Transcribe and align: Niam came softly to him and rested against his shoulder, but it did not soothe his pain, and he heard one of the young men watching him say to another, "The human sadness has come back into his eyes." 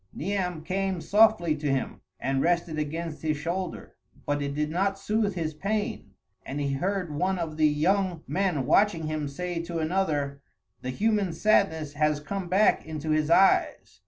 Niam 0.15 0.63
came 0.63 0.99
softly 0.99 1.55
to 1.57 1.69
him 1.69 2.01
and 2.19 2.41
rested 2.41 2.79
against 2.79 3.21
his 3.21 3.37
shoulder, 3.37 3.97
but 4.25 4.41
it 4.41 4.55
did 4.55 4.71
not 4.71 4.97
soothe 4.97 5.35
his 5.35 5.53
pain, 5.53 6.15
and 6.43 6.59
he 6.59 6.73
heard 6.73 7.13
one 7.13 7.37
of 7.37 7.55
the 7.55 7.67
young 7.67 8.23
men 8.25 8.65
watching 8.65 9.05
him 9.05 9.27
say 9.27 9.61
to 9.61 9.77
another, 9.77 10.41
"The 10.81 10.89
human 10.89 11.33
sadness 11.33 11.93
has 11.93 12.19
come 12.19 12.47
back 12.49 12.83
into 12.83 13.11
his 13.11 13.29
eyes." 13.29 13.99